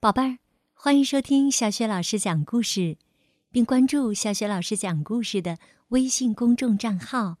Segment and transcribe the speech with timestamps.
[0.00, 0.38] 宝贝儿，
[0.74, 2.98] 欢迎收听小雪老师讲故事，
[3.50, 5.58] 并关注小雪老师讲故事的
[5.88, 7.38] 微信公众账号。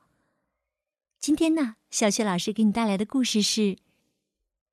[1.20, 3.60] 今天呢，小雪老师给你带来的故事是《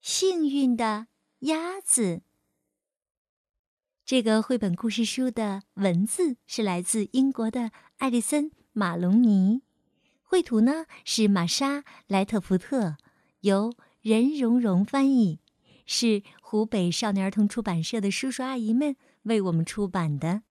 [0.01, 1.05] 幸运的
[1.41, 2.01] 鸭子》。
[4.03, 9.61] 这个绘本故事书的文字是来自英国的艾丽森·马龙尼，
[10.23, 12.97] 绘图呢是玛莎·莱特福特，
[13.41, 15.37] 由任蓉蓉翻译。
[15.87, 16.23] 是
[16.55, 20.43] 湖北少年儿童出版社的叔叔阿姨们为我们出版的。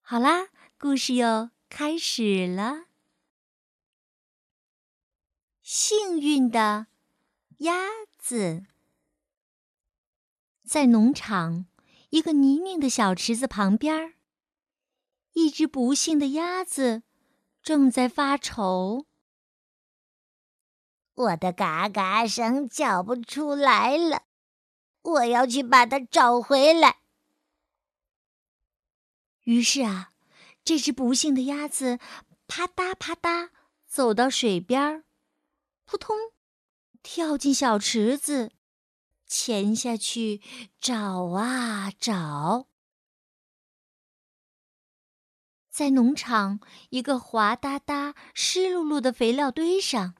[0.00, 2.84] 好啦，故事又开始了。
[5.62, 6.86] 幸运的
[7.58, 8.62] 鸭子，
[10.64, 11.66] 在农场
[12.10, 14.14] 一个泥泞的小池子旁边
[15.32, 17.02] 一只不幸的鸭子
[17.64, 19.06] 正在发愁。
[21.14, 24.22] 我的嘎嘎声叫不出来了，
[25.02, 26.98] 我要去把它找回来。
[29.42, 30.12] 于是啊，
[30.64, 31.98] 这只不幸的鸭子
[32.46, 33.50] 啪嗒啪嗒
[33.86, 35.04] 走到水边，
[35.84, 36.16] 扑通
[37.02, 38.52] 跳进小池子，
[39.26, 40.40] 潜下去
[40.80, 42.68] 找啊找，
[45.68, 46.60] 在农场
[46.90, 50.14] 一个滑哒哒、湿漉漉的肥料堆上。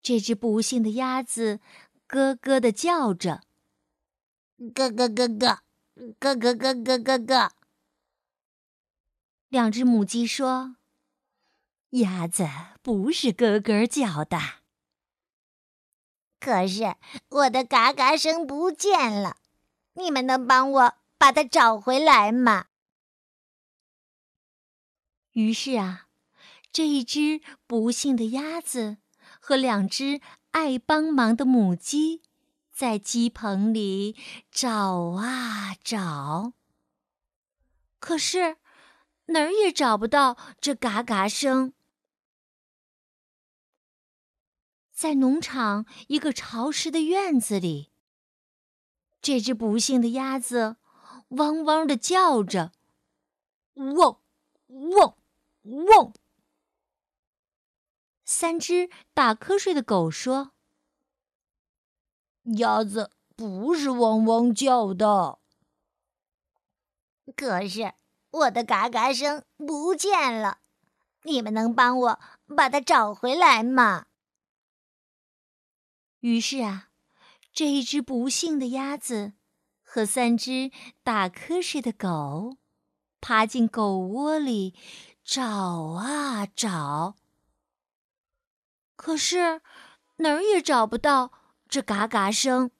[0.00, 1.60] 这只不幸的鸭子
[2.06, 3.42] 咯咯的叫着，
[4.56, 5.62] 咯咯咯咯，
[6.18, 7.52] 咯咯咯咯咯咯。
[9.48, 10.76] 两只母鸡说
[11.90, 12.48] ：“鸭子
[12.82, 14.38] 不是咯咯叫的。”
[16.40, 16.96] 可是
[17.28, 19.38] 我的嘎嘎声不见了，
[19.94, 22.66] 你们能帮我把它找回来吗？
[25.32, 26.08] 于是啊，
[26.70, 28.98] 这一只不幸的鸭子。
[29.46, 32.22] 和两只爱帮忙的母鸡
[32.74, 34.16] 在鸡棚里
[34.50, 36.54] 找啊找，
[38.00, 38.56] 可是
[39.26, 41.72] 哪儿也找不到这嘎嘎声。
[44.90, 47.92] 在农场一个潮湿的院子里，
[49.22, 50.76] 这只不幸的鸭子
[51.28, 52.72] 汪汪的叫着
[53.74, 54.20] ：“汪，
[54.66, 55.16] 汪，
[55.62, 56.12] 汪。”
[58.26, 60.52] 三只打瞌睡的狗说
[62.44, 65.38] ：“鸭子不是汪汪叫的。
[67.34, 67.94] 可是
[68.30, 70.58] 我的嘎嘎声不见了，
[71.22, 72.20] 你们能帮我
[72.56, 74.06] 把它找回来吗？”
[76.20, 76.88] 于是啊，
[77.52, 79.34] 这一只不幸的鸭子
[79.82, 80.70] 和三只
[81.02, 82.56] 打瞌睡的狗，
[83.20, 84.74] 爬进狗窝里
[85.22, 87.16] 找啊找。
[88.96, 89.60] 可是，
[90.16, 91.30] 哪儿也找不到
[91.68, 92.70] 这嘎嘎声。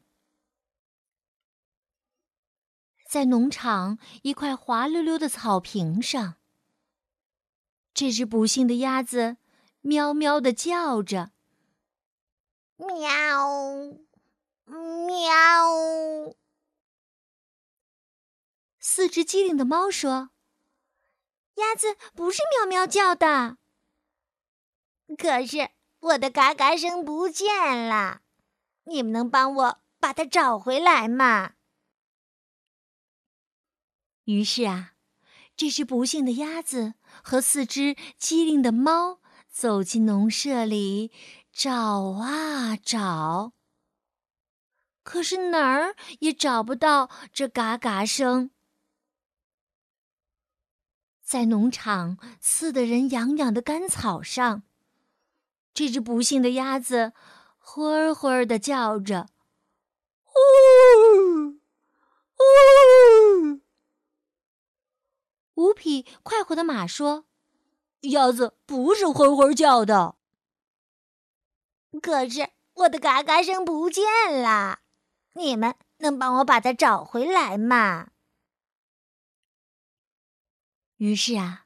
[3.08, 6.36] 在农场一块滑溜溜的草坪上，
[7.92, 9.36] 这只不幸的鸭子
[9.80, 11.32] 喵喵的叫着
[12.76, 13.48] ：“喵，
[14.64, 16.34] 喵。”
[18.78, 20.30] 四只机灵的猫说
[21.56, 23.58] ：“鸭子不是喵喵叫的。”
[25.18, 25.70] 可是。
[26.04, 28.20] 我的嘎嘎声不见了，
[28.84, 31.54] 你们能帮我把它找回来吗？
[34.24, 34.94] 于是啊，
[35.56, 41.12] 这只不幸的鸭子和四只机灵的猫走进农舍里，
[41.52, 43.52] 找啊找，
[45.02, 48.50] 可是哪儿也找不到这嘎嘎声。
[51.22, 54.62] 在农场刺得人痒痒的干草上。
[55.72, 57.12] 这只不幸的鸭子，
[57.66, 59.28] 灰儿灰儿的叫着，
[60.26, 60.38] 呜
[62.38, 63.60] 呜。
[65.54, 67.24] 五匹快活的马说
[68.12, 70.16] ：“鸭子不是灰灰叫的。”
[72.02, 74.04] 可是我的嘎嘎声不见
[74.42, 74.80] 了，
[75.32, 78.10] 你们能帮我把它找回来吗？
[80.98, 81.62] 于是啊。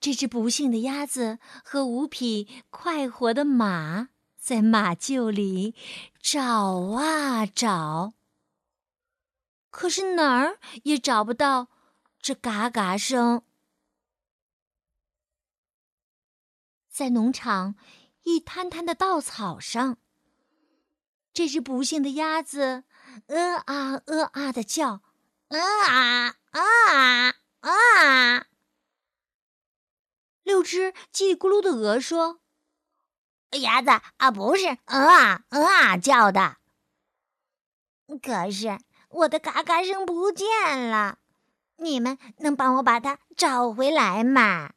[0.00, 4.10] 这只不幸的鸭子和五匹快活的马
[4.44, 5.74] 在马厩里
[6.20, 6.42] 找
[6.98, 8.12] 啊找，
[9.70, 11.68] 可是哪儿也找不到
[12.20, 13.42] 这嘎嘎声。
[16.90, 17.76] 在农场
[18.24, 19.96] 一滩滩的稻草上，
[21.32, 22.84] 这只不幸的鸭子
[23.28, 25.00] 呃啊呃啊的叫，
[25.48, 27.30] 呃啊啊
[27.60, 28.46] 啊。
[30.42, 32.40] 六只叽里咕噜的鹅说
[33.58, 36.58] ：“鸭子啊，不是鹅啊鹅啊叫的。
[38.22, 38.78] 可是
[39.08, 40.46] 我的嘎嘎声不见
[40.90, 41.18] 了，
[41.76, 44.74] 你们能帮我把它找回来吗？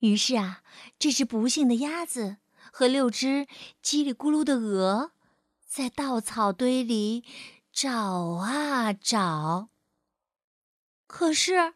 [0.00, 0.62] 于是啊，
[0.98, 2.36] 这只不幸的鸭子
[2.70, 3.48] 和六只
[3.82, 5.12] 叽里咕噜的鹅，
[5.66, 7.24] 在稻草堆里
[7.72, 9.70] 找啊找，
[11.06, 11.74] 可是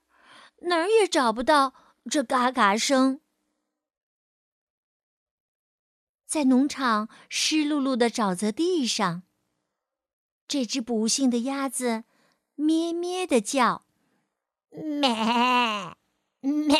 [0.58, 1.74] 哪儿也找不到
[2.08, 3.21] 这嘎嘎声。
[6.32, 9.22] 在农场湿漉漉的沼泽地上，
[10.48, 12.04] 这只不幸的鸭子
[12.54, 13.84] 咩咩的叫，
[14.70, 15.94] 咩
[16.40, 16.74] 咩。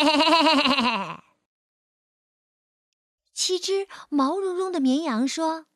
[3.34, 5.66] 七只毛茸茸的绵羊说：“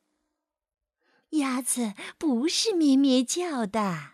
[1.37, 4.13] 鸭子不是咩咩叫的，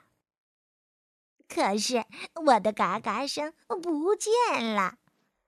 [1.47, 2.05] 可是
[2.47, 4.97] 我的嘎嘎声不见了，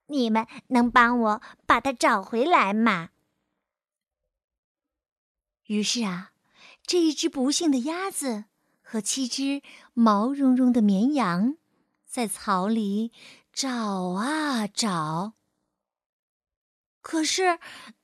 [0.07, 3.09] 你们能帮我把它找回来吗？”
[5.67, 6.33] 于是啊，
[6.87, 8.45] 这一只不幸的鸭子
[8.83, 9.63] 和七只
[9.93, 11.57] 毛茸茸的绵羊，
[12.07, 13.13] 在草里
[13.53, 15.35] 找啊找，
[17.01, 17.59] 可是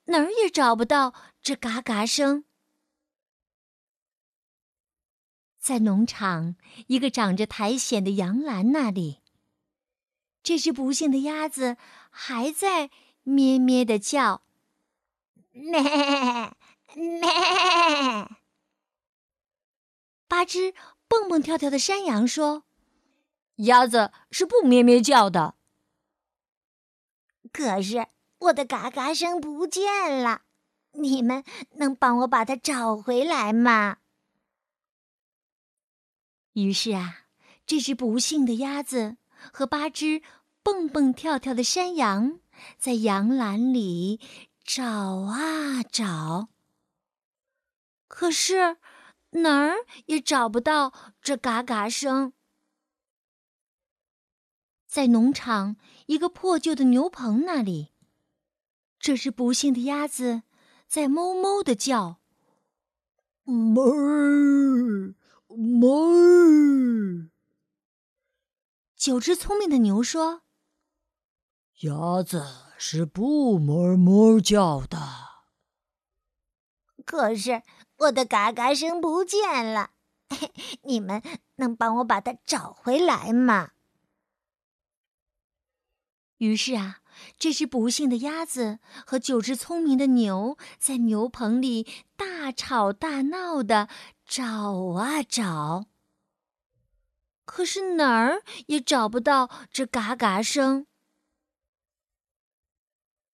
[0.07, 2.45] 哪儿也找不到这嘎嘎声。
[5.59, 6.57] 在农场
[6.87, 9.21] 一个长着苔藓的杨栏那里，
[10.43, 11.77] 这只不幸的鸭子
[12.09, 12.91] 还在
[13.23, 14.43] 咩咩的叫，
[15.53, 15.79] 咩！
[20.41, 20.73] 八只
[21.07, 22.65] 蹦蹦跳跳的山羊说
[23.69, 25.55] ：“鸭子是不咩咩叫的。
[27.53, 28.07] 可是
[28.39, 30.41] 我的嘎嘎声不见了，
[30.93, 33.99] 你们能帮我把它找回来吗？”
[36.57, 37.27] 于是啊，
[37.67, 39.19] 这只不幸的鸭子
[39.53, 40.23] 和八只
[40.63, 42.41] 蹦蹦跳跳的山羊
[42.79, 44.19] 在羊栏里
[44.65, 46.49] 找啊找。
[48.09, 48.79] 可是
[49.31, 50.93] 哪儿也找不到
[51.23, 52.33] 这嘎嘎声。
[54.87, 57.93] 在农场一个破旧的牛棚那里，
[58.99, 60.43] 这只不幸的鸭子
[60.89, 62.21] 在哞哞的叫
[63.47, 65.15] ：“哞
[65.47, 67.31] 哞。”
[68.97, 70.43] 九只聪明的牛说
[71.83, 72.45] ：“鸭子
[72.77, 75.30] 是不哞哞叫的。”
[77.01, 77.63] 可是。
[78.01, 79.91] 我的嘎嘎声不见了，
[80.85, 81.23] 你们
[81.57, 83.73] 能帮我把它找回来吗？
[86.39, 87.03] 于是啊，
[87.39, 91.87] 这只不幸的鸭子和九只聪明的牛在牛棚里
[92.17, 93.91] 大吵大闹的
[94.25, 95.85] 找啊找，
[97.45, 100.87] 可是哪儿也找不到这嘎嘎声。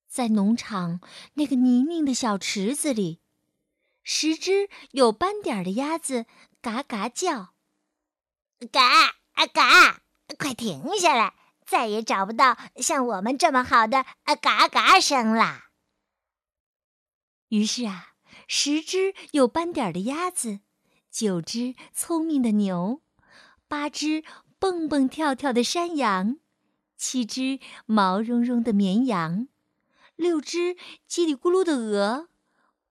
[0.09, 1.01] 在农场
[1.35, 3.21] 那个泥泞的小池子里。
[4.09, 6.27] 十只有斑点的鸭子
[6.63, 7.55] 嘎嘎叫，
[8.71, 10.01] 嘎啊嘎！
[10.39, 11.35] 快停下来，
[11.67, 15.71] 再也找不到像我们这么好的啊嘎嘎声啦。
[17.49, 18.15] 于是啊，
[18.47, 20.61] 十只有斑点的鸭子，
[21.11, 23.03] 九只聪明的牛，
[23.67, 24.23] 八只
[24.61, 26.39] 蹦蹦跳跳的山羊，
[26.97, 29.49] 七只毛茸茸的绵羊，
[30.15, 30.77] 六只
[31.11, 32.29] 叽里咕噜的鹅。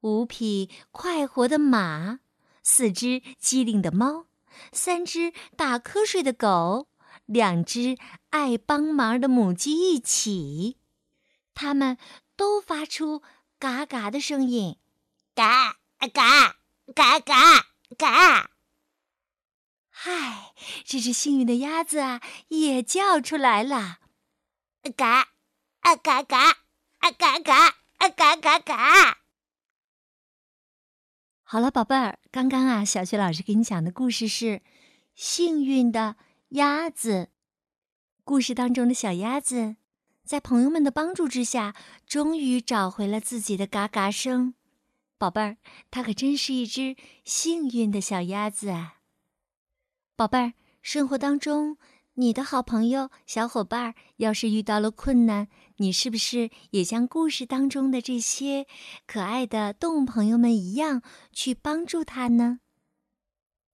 [0.05, 2.19] 五匹快活的马，
[2.61, 4.27] 四只机灵的猫，
[4.71, 6.87] 三只打瞌睡的狗，
[7.25, 7.97] 两只
[8.29, 10.77] 爱帮忙的母鸡一起，
[11.55, 11.97] 它们
[12.35, 13.23] 都发出
[13.57, 14.77] 嘎嘎的声音，
[15.33, 15.77] 嘎
[16.13, 16.57] 嘎
[16.93, 17.65] 嘎嘎
[17.97, 18.51] 嘎。
[19.89, 20.53] 嗨，
[20.85, 23.97] 这只幸运的鸭子啊，也叫出来了，
[24.95, 25.29] 嘎
[25.79, 26.57] 啊嘎嘎
[26.99, 29.24] 啊嘎嘎啊嘎嘎嘎。
[31.47, 34.45] 好了，宝贝儿，刚刚啊，小雪老师给你讲的故事是
[35.13, 36.15] 《幸运的
[36.49, 37.11] 鸭子》。
[38.23, 39.75] 故事当中的小鸭子，
[40.23, 41.75] 在朋友们的帮助之下，
[42.07, 44.55] 终于找回了自己的嘎嘎声。
[45.19, 45.57] 宝贝儿，
[45.91, 48.95] 它可真是一只幸运的小鸭子啊！
[50.15, 51.77] 宝贝儿，生活当中。
[52.17, 58.67] 你的好朋友、小伙伴儿要是遇到了困难，你是不是也像故事当中的这些
[59.05, 61.01] 可爱的动物朋友们一样
[61.33, 62.59] 去帮助他呢？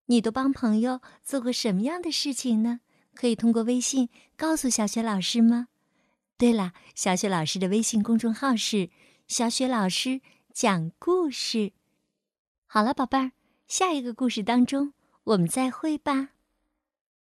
[0.07, 2.79] 你都帮朋友做过什么样的事情呢？
[3.13, 5.67] 可以通过微信告诉小雪老师吗？
[6.35, 8.89] 对了，小雪老师的微信公众号是
[9.27, 10.19] “小雪老师
[10.51, 11.73] 讲故事”。
[12.65, 13.33] 好了，宝贝儿，
[13.67, 14.93] 下一个故事当中
[15.25, 16.29] 我们再会吧。